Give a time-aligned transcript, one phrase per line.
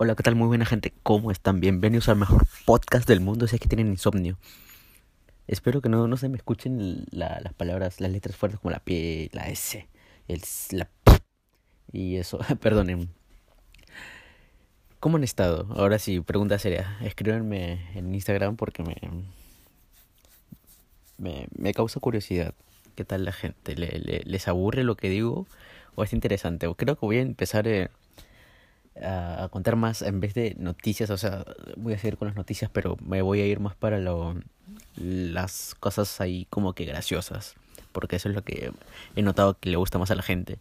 [0.00, 0.36] Hola, ¿qué tal?
[0.36, 1.58] Muy buena gente, ¿cómo están?
[1.58, 4.38] Bienvenidos al mejor podcast del mundo si es que tienen insomnio.
[5.48, 8.78] Espero que no, no se me escuchen la, las palabras, las letras fuertes como la
[8.78, 9.88] P, la S,
[10.28, 10.40] el
[10.70, 11.12] la P.
[11.90, 13.08] Y eso, perdonen.
[15.00, 15.66] ¿Cómo han estado?
[15.74, 16.96] Ahora sí, pregunta seria.
[17.02, 18.96] Escríbanme en Instagram porque me,
[21.16, 22.54] me, me causa curiosidad.
[22.94, 23.74] ¿Qué tal la gente?
[23.74, 25.48] ¿Le, le, les aburre lo que digo?
[25.96, 26.72] ¿O es interesante?
[26.76, 27.66] Creo que voy a empezar...
[27.66, 27.90] Eh,
[29.02, 31.44] a, contar más en vez de noticias, o sea,
[31.76, 34.36] voy a seguir con las noticias, pero me voy a ir más para lo,
[34.96, 37.54] las cosas ahí como que graciosas,
[37.92, 38.72] porque eso es lo que
[39.16, 40.58] he notado que le gusta más a la gente.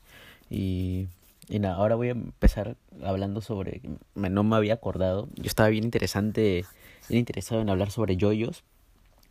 [0.50, 1.08] Y,
[1.50, 3.82] y nada, ahora voy a empezar hablando sobre,
[4.16, 6.66] no me había acordado, yo estaba bien interesante,
[7.10, 8.64] bien interesado en hablar sobre yoyos,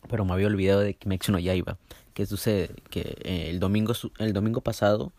[0.09, 1.79] pero me había olvidado de Kimetsu no Yaiba,
[2.15, 5.13] que sucede que eh, el domingo el domingo pasado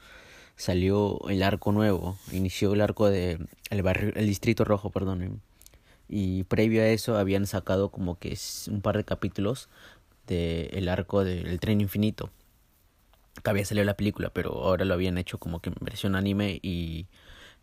[0.58, 3.40] salió el arco nuevo, inició el arco de
[3.70, 5.42] el barrio, el distrito rojo, perdón.
[6.10, 8.38] Y previo a eso habían sacado como que
[8.70, 9.70] un par de capítulos
[10.26, 12.32] del el arco del tren infinito.
[13.44, 16.60] Que había salido la película, pero ahora lo habían hecho como que en versión anime
[16.64, 17.06] y,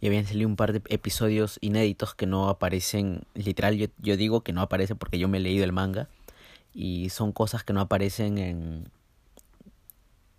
[0.00, 4.42] y habían salido un par de episodios inéditos que no aparecen, literal yo, yo digo
[4.42, 6.08] que no aparece porque yo me he leído el manga
[6.72, 8.88] y son cosas que no aparecen en,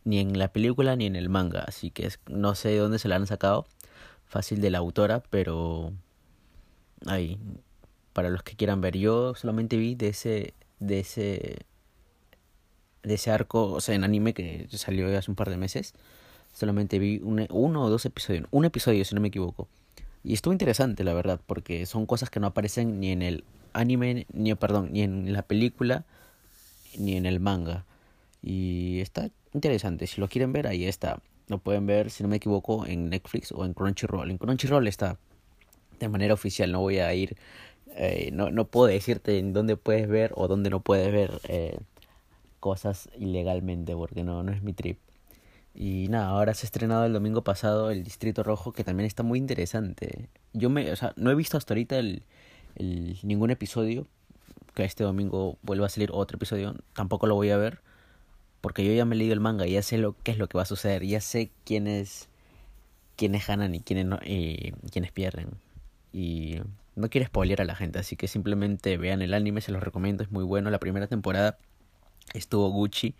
[0.05, 3.09] ni en la película ni en el manga, así que no sé de dónde se
[3.09, 3.65] la han sacado,
[4.25, 5.91] fácil de la autora, pero
[7.05, 7.37] ahí
[8.13, 11.65] para los que quieran ver, yo solamente vi de ese de ese
[13.03, 15.93] de ese arco, o sea, en anime que salió hace un par de meses,
[16.53, 19.67] solamente vi un, uno o dos episodios, un episodio si no me equivoco.
[20.23, 24.25] Y estuvo interesante, la verdad, porque son cosas que no aparecen ni en el anime,
[24.33, 26.05] ni perdón, ni en la película,
[26.97, 27.85] ni en el manga.
[28.41, 30.07] Y está interesante.
[30.07, 31.19] Si lo quieren ver, ahí está.
[31.47, 34.29] Lo pueden ver, si no me equivoco, en Netflix o en Crunchyroll.
[34.31, 35.17] En Crunchyroll está
[35.99, 36.71] de manera oficial.
[36.71, 37.37] No voy a ir.
[37.95, 41.77] Eh, no, no puedo decirte en dónde puedes ver o dónde no puedes ver eh,
[42.59, 44.99] cosas ilegalmente, porque no, no es mi trip.
[45.73, 49.23] Y nada, ahora se ha estrenado el domingo pasado el Distrito Rojo, que también está
[49.23, 50.29] muy interesante.
[50.53, 52.23] Yo me, o sea, no he visto hasta ahorita el,
[52.75, 54.07] el, ningún episodio.
[54.73, 56.75] Que este domingo vuelva a salir otro episodio.
[56.93, 57.79] Tampoco lo voy a ver
[58.65, 60.47] porque yo ya me he leído el manga y ya sé lo qué es lo
[60.47, 62.29] que va a suceder, ya sé quiénes
[63.15, 65.49] quiénes ganan y quiénes no, quiénes pierden.
[66.11, 66.61] Y
[66.95, 70.23] no quiero spoiler a la gente, así que simplemente vean el anime, se los recomiendo,
[70.23, 70.71] es muy bueno.
[70.71, 71.59] La primera temporada
[72.33, 73.13] estuvo Gucci,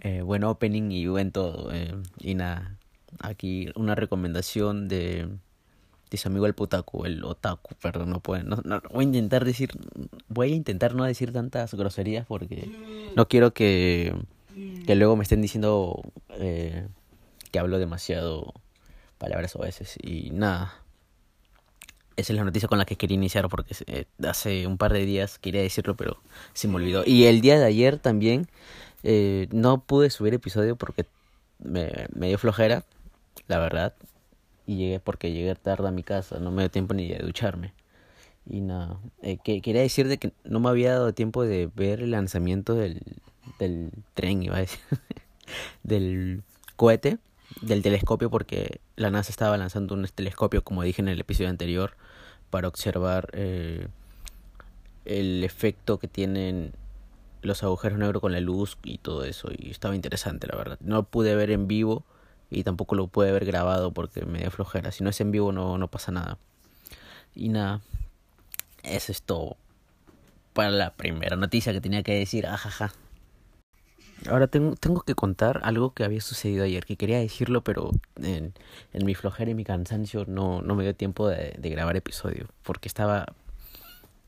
[0.00, 1.72] eh, buen opening y buen todo.
[1.72, 2.76] Eh, y nada,
[3.20, 5.26] aquí una recomendación de,
[6.10, 8.60] de su amigo el putaku, el otaku, perdón, no pueden, no,
[8.92, 9.70] voy a intentar decir,
[10.28, 12.68] voy a intentar no decir tantas groserías porque
[13.16, 14.14] no quiero que
[14.86, 16.88] que luego me estén diciendo eh,
[17.50, 18.54] que hablo demasiado
[19.18, 20.82] palabras o veces y nada.
[22.16, 25.04] Esa es la noticia con la que quería iniciar porque eh, hace un par de
[25.04, 26.22] días quería decirlo pero
[26.54, 27.02] se me olvidó.
[27.04, 28.48] Y el día de ayer también
[29.02, 31.04] eh, no pude subir episodio porque
[31.58, 32.84] me, me dio flojera,
[33.48, 33.94] la verdad.
[34.66, 37.74] Y llegué porque llegué tarde a mi casa, no me dio tiempo ni de ducharme.
[38.48, 42.12] Y nada, eh, que, quería decir que no me había dado tiempo de ver el
[42.12, 43.02] lanzamiento del,
[43.58, 44.80] del tren, iba a decir,
[45.82, 46.42] del
[46.76, 47.18] cohete,
[47.60, 51.96] del telescopio, porque la NASA estaba lanzando un telescopio, como dije en el episodio anterior,
[52.50, 53.88] para observar eh,
[55.04, 56.72] el efecto que tienen
[57.42, 59.48] los agujeros negros con la luz y todo eso.
[59.56, 60.78] Y estaba interesante, la verdad.
[60.80, 62.04] No pude ver en vivo
[62.50, 64.92] y tampoco lo pude ver grabado porque me dio flojera.
[64.92, 66.38] Si no es en vivo no, no pasa nada.
[67.34, 67.80] Y nada,
[68.82, 69.56] eso es todo
[70.56, 72.46] para la primera noticia que tenía que decir.
[72.46, 72.92] Ajaja.
[74.28, 78.54] Ahora tengo, tengo que contar algo que había sucedido ayer, que quería decirlo, pero en,
[78.92, 82.48] en mi flojera y mi cansancio no, no me dio tiempo de, de grabar episodio,
[82.62, 83.26] porque estaba...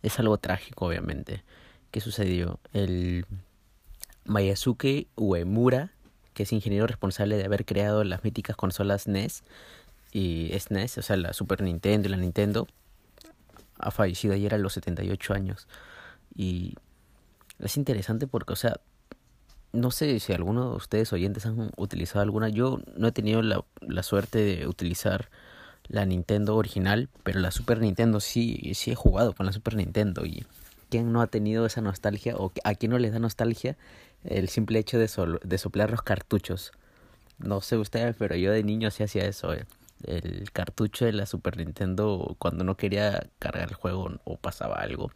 [0.03, 1.43] Es algo trágico, obviamente.
[1.91, 2.61] ¿Qué sucedió?
[2.73, 3.27] El
[4.25, 5.91] Mayasuke Uemura,
[6.35, 9.43] que es ingeniero responsable de haber creado las míticas consolas NES
[10.13, 12.69] y SNES, o sea, la Super Nintendo y la Nintendo,
[13.79, 15.67] ha fallecido ayer a los 78 años.
[16.35, 16.77] Y
[17.59, 18.81] es interesante porque, o sea,
[19.79, 22.49] no sé si alguno de ustedes oyentes han utilizado alguna.
[22.49, 25.31] Yo no he tenido la, la suerte de utilizar
[25.89, 30.25] la Nintendo original, pero la Super Nintendo sí, sí he jugado con la Super Nintendo.
[30.27, 30.45] Y
[30.91, 33.77] quién no ha tenido esa nostalgia o a quién no les da nostalgia
[34.25, 36.73] el simple hecho de, sol, de soplar los cartuchos.
[37.39, 39.53] No sé ustedes, pero yo de niño sí hacía eso.
[39.55, 39.65] Eh.
[40.05, 45.11] El cartucho de la Super Nintendo cuando no quería cargar el juego o pasaba algo.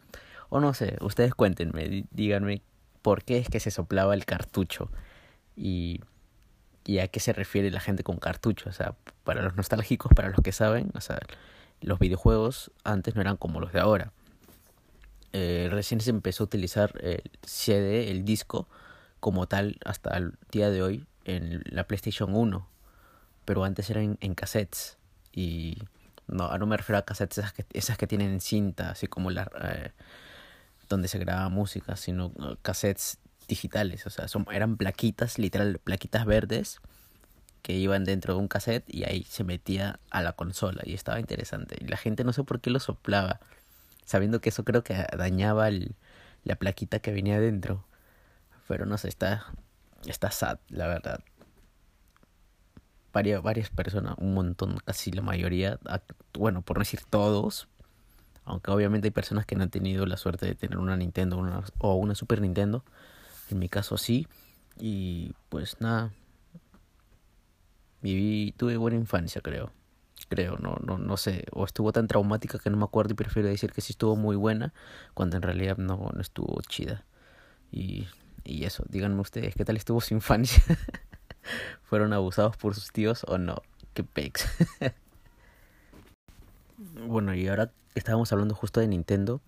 [0.48, 2.62] O no sé, ustedes cuéntenme, díganme
[3.02, 4.90] por qué es que se soplaba el cartucho
[5.56, 6.00] y,
[6.84, 8.70] y a qué se refiere la gente con cartucho.
[8.70, 8.94] O sea,
[9.24, 11.20] para los nostálgicos, para los que saben, o sea,
[11.80, 14.12] los videojuegos antes no eran como los de ahora.
[15.32, 18.68] Eh, recién se empezó a utilizar el CD, el disco,
[19.20, 22.68] como tal hasta el día de hoy en la PlayStation 1.
[23.44, 24.98] Pero antes eran en, cassettes.
[25.32, 25.78] Y
[26.28, 29.50] no, no me refiero a cassettes esas que, esas que tienen cinta, así como la,
[29.62, 29.92] eh,
[30.92, 33.18] donde se graba música, sino cassettes
[33.48, 34.06] digitales.
[34.06, 36.80] O sea, son, eran plaquitas, literal, plaquitas verdes
[37.62, 41.20] que iban dentro de un cassette y ahí se metía a la consola y estaba
[41.20, 41.76] interesante.
[41.80, 43.40] Y la gente no sé por qué lo soplaba,
[44.04, 47.84] sabiendo que eso creo que dañaba la plaquita que venía dentro.
[48.68, 49.46] Pero no sé, está,
[50.06, 51.20] está sad, la verdad.
[53.12, 55.78] Varias personas, un montón, casi la mayoría,
[56.32, 57.68] bueno, por no decir todos,
[58.44, 61.42] aunque obviamente hay personas que no han tenido la suerte de tener una Nintendo
[61.78, 62.84] o una Super Nintendo,
[63.50, 64.26] en mi caso sí,
[64.78, 66.12] y pues nada,
[68.00, 69.70] viví, tuve buena infancia, creo.
[70.28, 71.44] Creo, no, no, no sé.
[71.52, 74.36] O estuvo tan traumática que no me acuerdo y prefiero decir que sí estuvo muy
[74.36, 74.72] buena,
[75.14, 77.04] cuando en realidad no, no estuvo chida.
[77.70, 78.08] Y,
[78.44, 80.62] y eso, díganme ustedes, ¿qué tal estuvo su infancia?
[81.82, 83.62] ¿Fueron abusados por sus tíos o no?
[83.94, 84.46] Qué pex.
[87.06, 89.40] bueno, y ahora estábamos hablando justo de Nintendo,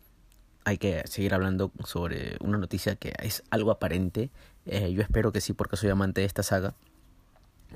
[0.64, 4.30] hay que seguir hablando sobre una noticia que es algo aparente.
[4.66, 6.74] Eh, yo espero que sí, porque soy amante de esta saga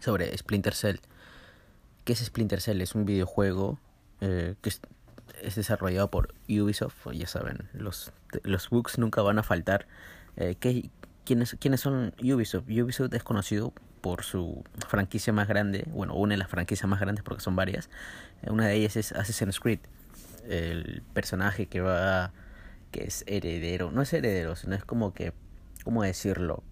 [0.00, 0.96] sobre Splinter Cell.
[2.04, 2.80] ¿Qué es Splinter Cell?
[2.80, 3.78] Es un videojuego
[4.20, 4.80] eh, que es,
[5.54, 7.12] desarrollado por Ubisoft.
[7.12, 8.12] Ya saben, los,
[8.42, 9.86] los bugs nunca van a faltar.
[10.36, 10.90] Eh, ¿qué,
[11.24, 12.64] quiénes, ¿Quiénes son Ubisoft?
[12.68, 15.84] Ubisoft es conocido por su franquicia más grande.
[15.90, 17.90] Bueno, una de las franquicias más grandes porque son varias.
[18.42, 19.80] Eh, una de ellas es Assassin's Creed.
[20.48, 22.32] El personaje que va...
[22.90, 23.90] que es heredero.
[23.92, 25.32] No es heredero, sino es como que...
[25.84, 26.62] ¿Cómo decirlo?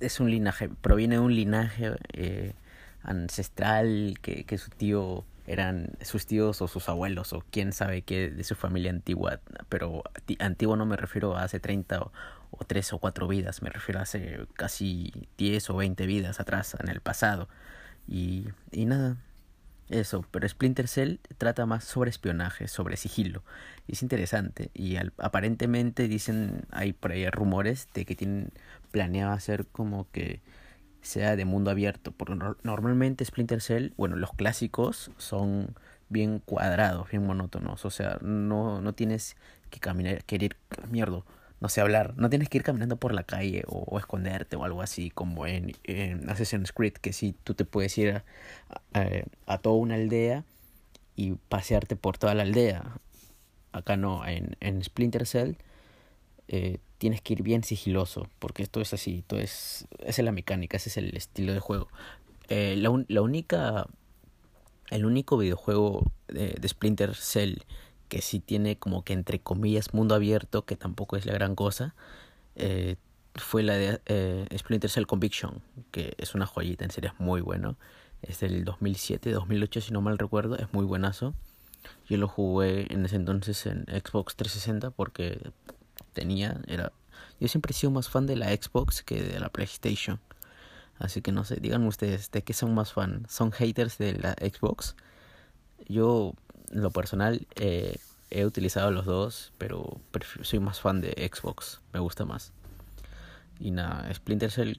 [0.00, 2.54] es un linaje, proviene de un linaje eh,
[3.02, 8.30] ancestral que, que su tío eran sus tíos o sus abuelos o quién sabe qué
[8.30, 10.02] de su familia antigua, pero
[10.40, 12.12] antiguo no me refiero a hace 30 o,
[12.50, 16.76] o 3 o 4 vidas, me refiero a hace casi 10 o 20 vidas atrás,
[16.80, 17.48] en el pasado.
[18.08, 19.16] Y, y nada,
[19.88, 23.42] eso, pero Splinter Cell trata más sobre espionaje, sobre sigilo.
[23.88, 24.70] Es interesante.
[24.74, 28.52] Y aparentemente dicen, hay por ahí rumores de que tienen
[28.90, 30.40] planeado hacer como que
[31.02, 32.12] sea de mundo abierto.
[32.12, 35.74] Porque normalmente Splinter Cell, bueno, los clásicos son
[36.08, 37.84] bien cuadrados, bien monótonos.
[37.84, 39.36] O sea, no, no tienes
[39.70, 40.56] que caminar, querer,
[40.90, 41.22] mierda,
[41.60, 44.82] no sé hablar, no tienes que ir caminando por la calle o, esconderte o algo
[44.82, 48.24] así como en, en, Assassin's Creed, que si tú te puedes ir a,
[49.46, 50.44] a, toda una aldea
[51.14, 53.00] y pasearte por toda la aldea.
[53.72, 55.54] Acá no, en, en Splinter Cell
[56.48, 60.32] eh, tienes que ir bien sigiloso, porque esto es así, esto es, esa es la
[60.32, 61.88] mecánica, ese es el estilo de juego.
[62.48, 63.86] Eh, la, única,
[64.90, 67.58] el único videojuego de, de Splinter Cell
[68.08, 71.94] que sí tiene como que entre comillas mundo abierto, que tampoco es la gran cosa,
[72.56, 72.96] eh,
[73.34, 77.40] fue la de eh, Splinter Cell Conviction, que es una joyita, en serio es muy
[77.40, 77.76] bueno.
[78.22, 81.34] Es del 2007, 2008 si no mal recuerdo, es muy buenazo.
[82.08, 85.50] Yo lo jugué en ese entonces en Xbox 360 porque
[86.12, 86.92] tenía, era...
[87.38, 90.20] Yo siempre he sido más fan de la Xbox que de la PlayStation.
[90.98, 93.26] Así que no sé, díganme ustedes, ¿de qué son más fan?
[93.28, 94.96] ¿Son haters de la Xbox?
[95.88, 96.34] Yo
[96.70, 97.96] lo personal eh,
[98.30, 100.00] he utilizado los dos, pero
[100.42, 102.52] soy más fan de Xbox, me gusta más.
[103.58, 104.76] Y nada, Splinter Cell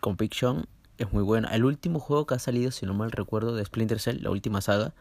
[0.00, 0.66] Conviction
[0.98, 1.48] es muy bueno.
[1.50, 4.60] El último juego que ha salido, si no mal recuerdo, de Splinter Cell, la última
[4.60, 4.94] saga,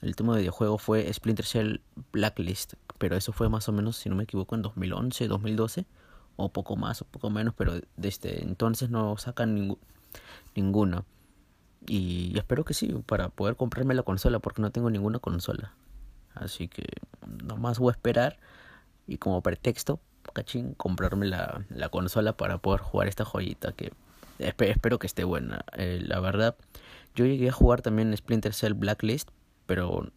[0.00, 1.80] el último videojuego fue Splinter Cell
[2.12, 5.86] Blacklist, pero eso fue más o menos, si no me equivoco, en 2011, 2012,
[6.36, 9.76] o poco más o poco menos, pero desde entonces no sacan
[10.54, 11.04] ninguno.
[11.86, 15.74] Y espero que sí, para poder comprarme la consola, porque no tengo ninguna consola.
[16.34, 16.84] Así que
[17.44, 18.38] nomás voy a esperar
[19.06, 20.00] y como pretexto,
[20.32, 23.92] cachín, comprarme la, la consola para poder jugar esta joyita que
[24.38, 25.64] espero que esté buena.
[25.76, 26.56] Eh, la verdad,
[27.14, 29.30] yo llegué a jugar también Splinter Cell Blacklist,
[29.66, 30.10] pero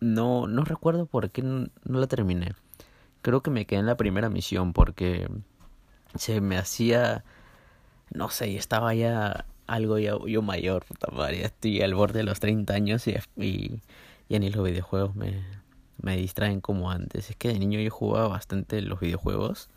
[0.00, 2.54] no, no recuerdo por qué no, la terminé.
[3.22, 5.28] Creo que me quedé en la primera misión porque
[6.16, 7.24] se me hacía,
[8.12, 12.40] no sé, estaba ya algo ya, yo mayor, puta madre, estoy al borde de los
[12.40, 13.80] 30 años y,
[14.28, 15.42] ya ni los videojuegos me,
[16.00, 17.30] me distraen como antes.
[17.30, 19.70] Es que de niño yo jugaba bastante los videojuegos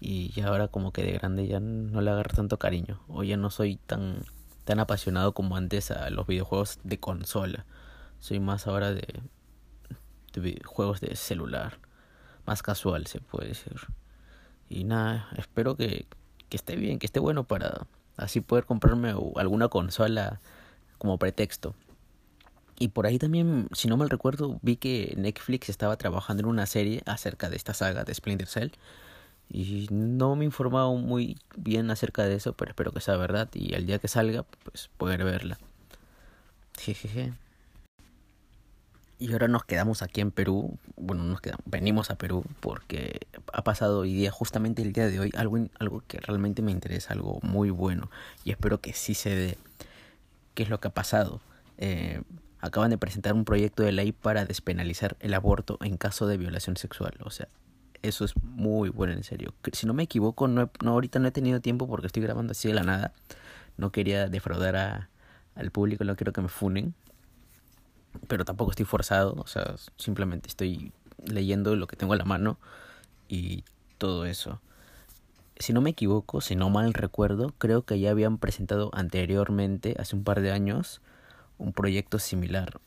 [0.00, 3.36] y ya ahora como que de grande ya no le agarro tanto cariño o ya
[3.36, 4.22] no soy tan
[4.64, 7.66] tan apasionado como antes a los videojuegos de consola.
[8.18, 9.22] Soy más ahora de,
[10.34, 11.78] de juegos de celular,
[12.46, 13.80] más casual se puede decir.
[14.68, 16.06] Y nada, espero que,
[16.48, 20.40] que esté bien, que esté bueno para así poder comprarme alguna consola
[20.98, 21.74] como pretexto.
[22.78, 26.66] Y por ahí también, si no mal recuerdo, vi que Netflix estaba trabajando en una
[26.66, 28.70] serie acerca de esta saga de Splinter Cell.
[29.48, 33.48] Y no me he informado muy bien acerca de eso, pero espero que sea verdad.
[33.54, 35.58] Y al día que salga, pues poder verla.
[36.78, 37.32] Jejeje.
[39.18, 40.76] Y ahora nos quedamos aquí en Perú.
[40.96, 43.20] Bueno, nos quedamos, venimos a Perú porque
[43.52, 47.12] ha pasado hoy día, justamente el día de hoy, algo, algo que realmente me interesa,
[47.12, 48.10] algo muy bueno.
[48.44, 49.58] Y espero que sí se dé.
[50.54, 51.40] ¿Qué es lo que ha pasado?
[51.78, 52.22] Eh,
[52.60, 56.76] acaban de presentar un proyecto de ley para despenalizar el aborto en caso de violación
[56.76, 57.14] sexual.
[57.20, 57.48] O sea,
[58.02, 59.54] eso es muy bueno, en serio.
[59.72, 62.68] Si no me equivoco, no, no ahorita no he tenido tiempo porque estoy grabando así
[62.68, 63.12] de la nada.
[63.76, 65.08] No quería defraudar a,
[65.54, 66.94] al público, no quiero que me funen.
[68.28, 70.92] Pero tampoco estoy forzado, o sea, simplemente estoy
[71.24, 72.58] leyendo lo que tengo a la mano
[73.28, 73.64] y
[73.98, 74.60] todo eso.
[75.58, 80.16] Si no me equivoco, si no mal recuerdo, creo que ya habían presentado anteriormente, hace
[80.16, 81.00] un par de años,
[81.58, 82.80] un proyecto similar.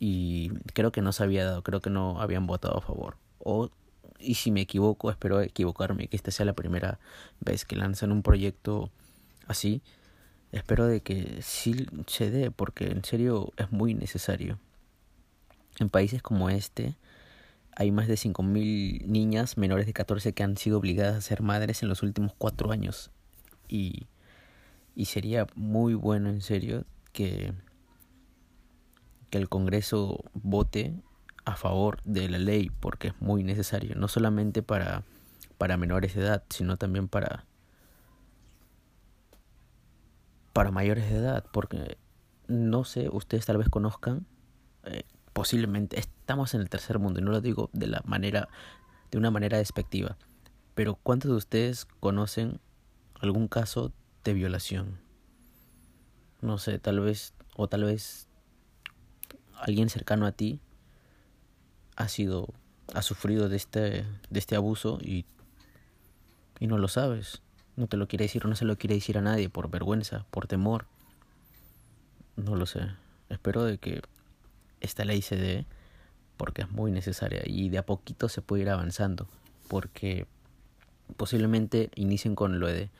[0.00, 3.16] Y creo que no se había dado, creo que no habían votado a favor.
[3.38, 3.70] O,
[4.18, 6.98] y si me equivoco, espero equivocarme, que esta sea la primera
[7.40, 8.90] vez que lanzan un proyecto
[9.46, 9.82] así.
[10.54, 14.60] Espero de que sí se dé, porque en serio es muy necesario.
[15.80, 16.94] En países como este,
[17.74, 21.82] hay más de 5.000 niñas menores de 14 que han sido obligadas a ser madres
[21.82, 23.10] en los últimos cuatro años.
[23.66, 24.06] Y,
[24.94, 27.52] y sería muy bueno, en serio, que,
[29.30, 30.94] que el Congreso vote
[31.44, 35.02] a favor de la ley porque es muy necesario, no solamente para,
[35.58, 37.44] para menores de edad, sino también para,
[40.54, 41.98] para mayores de edad, porque
[42.48, 44.26] no sé, ustedes tal vez conozcan,
[44.84, 45.02] eh,
[45.34, 48.48] posiblemente estamos en el tercer mundo, y no lo digo de la manera,
[49.10, 50.16] de una manera despectiva,
[50.74, 52.58] pero ¿cuántos de ustedes conocen
[53.20, 53.92] algún caso
[54.24, 55.04] de violación?
[56.44, 58.28] no sé, tal vez, o tal vez
[59.58, 60.60] alguien cercano a ti
[61.96, 62.48] ha sido,
[62.92, 65.24] ha sufrido de este, de este abuso y,
[66.60, 67.40] y no lo sabes.
[67.76, 70.26] No te lo quiere decir o no se lo quiere decir a nadie por vergüenza,
[70.30, 70.86] por temor.
[72.36, 72.88] No lo sé.
[73.28, 74.02] Espero de que
[74.80, 75.66] esta ley se dé
[76.36, 79.28] porque es muy necesaria y de a poquito se puede ir avanzando
[79.68, 80.26] porque
[81.16, 82.90] posiblemente inicien con lo de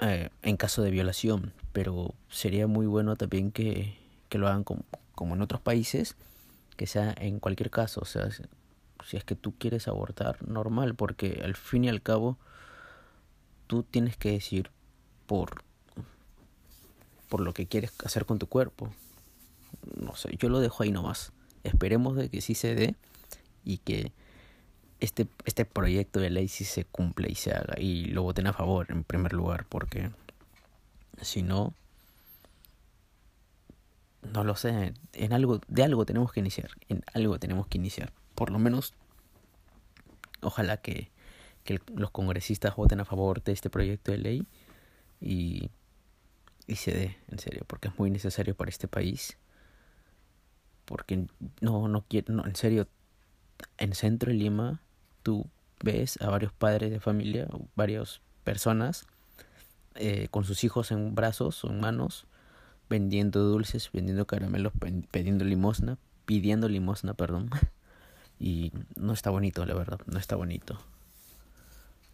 [0.00, 3.96] eh, en caso de violación, pero sería muy bueno también que,
[4.28, 6.16] que lo hagan como, como, en otros países,
[6.76, 11.40] que sea en cualquier caso, o sea, si es que tú quieres abortar, normal, porque
[11.44, 12.38] al fin y al cabo
[13.66, 14.70] tú tienes que decir
[15.26, 15.62] por,
[17.28, 18.90] por lo que quieres hacer con tu cuerpo.
[20.00, 21.32] No sé, yo lo dejo ahí nomás.
[21.62, 22.94] Esperemos de que sí se dé
[23.64, 24.12] y que
[25.00, 28.52] este, este proyecto de ley sí se cumple y se haga y lo voten a
[28.52, 30.10] favor en primer lugar porque
[31.20, 31.74] si no
[34.22, 38.12] no lo sé en algo de algo tenemos que iniciar en algo tenemos que iniciar
[38.34, 38.94] por lo menos
[40.44, 41.10] ojalá que,
[41.64, 44.46] que los congresistas voten a favor de este proyecto de ley
[45.20, 45.70] y,
[46.66, 49.38] y se dé en serio porque es muy necesario para este país
[50.84, 51.26] porque
[51.60, 52.86] no no quiero no, en serio
[53.78, 54.80] en centro de Lima
[55.22, 55.48] tú
[55.82, 59.06] ves a varios padres de familia, varias personas
[59.94, 62.26] eh, con sus hijos en brazos o en manos,
[62.88, 64.72] vendiendo dulces, vendiendo caramelos,
[65.10, 67.50] pidiendo limosna, pidiendo limosna, perdón.
[68.40, 70.76] Y no está bonito, la verdad, no está bonito.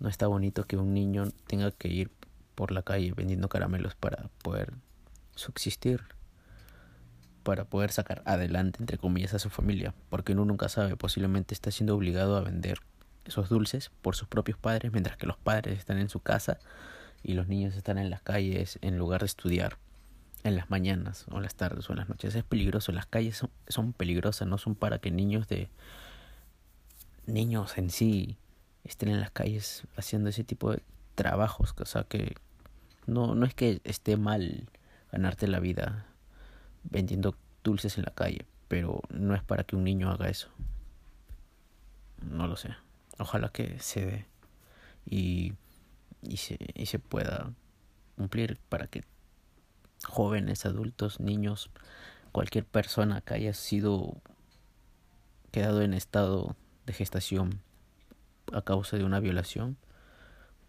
[0.01, 2.11] No está bonito que un niño tenga que ir
[2.55, 4.73] por la calle vendiendo caramelos para poder
[5.35, 6.03] subsistir,
[7.43, 11.71] para poder sacar adelante, entre comillas, a su familia, porque uno nunca sabe, posiblemente está
[11.71, 12.81] siendo obligado a vender
[13.25, 16.59] esos dulces por sus propios padres, mientras que los padres están en su casa
[17.23, 19.77] y los niños están en las calles en lugar de estudiar
[20.45, 22.35] en las mañanas o en las tardes o en las noches.
[22.35, 25.69] Es peligroso, las calles son, son peligrosas, no son para que niños de
[27.27, 28.39] niños en sí
[28.85, 30.83] estén en las calles haciendo ese tipo de
[31.15, 32.35] trabajos, o sea que
[33.07, 34.69] no, no es que esté mal
[35.13, 36.07] ganarte la vida
[36.85, 40.49] vendiendo dulces en la calle, pero no es para que un niño haga eso.
[42.23, 42.75] No lo sé.
[43.19, 44.27] Ojalá que se dé
[45.05, 45.55] y,
[46.23, 47.53] y, se, y se pueda
[48.17, 49.05] cumplir para que
[50.05, 51.71] jóvenes, adultos, niños,
[52.33, 54.17] cualquier persona que haya sido
[55.51, 56.57] quedado en estado
[56.87, 57.61] de gestación
[58.53, 59.77] a causa de una violación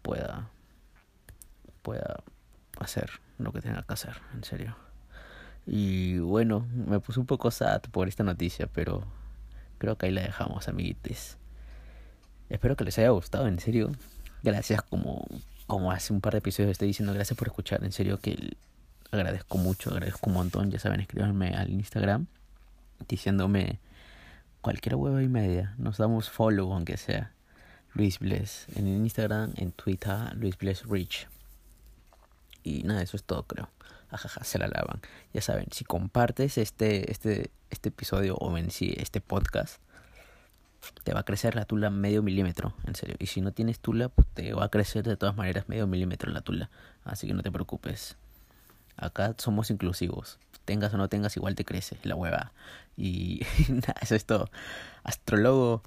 [0.02, 0.50] pueda
[1.82, 2.22] pueda
[2.78, 4.76] hacer lo que tenga que hacer, en serio.
[5.66, 9.04] Y bueno, me puse un poco sad por esta noticia, pero
[9.78, 11.38] creo que ahí la dejamos, amiguites.
[12.48, 13.92] Espero que les haya gustado, en serio.
[14.42, 15.26] Gracias como,
[15.66, 17.84] como hace un par de episodios estoy diciendo, gracias por escuchar.
[17.84, 18.56] En serio que
[19.10, 20.70] agradezco mucho, agradezco un montón.
[20.70, 22.26] Ya saben, escríbanme al Instagram
[23.08, 23.80] diciéndome
[24.60, 25.74] cualquier hueva y media.
[25.78, 27.32] Nos damos follow aunque sea.
[27.94, 31.28] Luis Bless en Instagram, en Twitter, Luis Bless Rich.
[32.62, 33.68] Y nada, eso es todo, creo.
[34.10, 35.00] Ajaja, se la lavan.
[35.32, 39.80] Ya saben, si compartes este, este, este episodio o en sí este podcast,
[41.04, 43.16] te va a crecer la tula medio milímetro, en serio.
[43.18, 46.30] Y si no tienes tula, pues te va a crecer de todas maneras medio milímetro
[46.32, 46.70] la tula.
[47.04, 48.16] Así que no te preocupes.
[48.96, 50.38] Acá somos inclusivos.
[50.64, 52.52] Tengas o no tengas, igual te crece la hueva.
[52.96, 54.50] Y nada, eso es todo.
[55.02, 55.82] Astrólogo